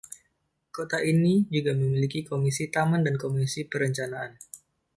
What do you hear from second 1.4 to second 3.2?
juga memiliki komisi taman dan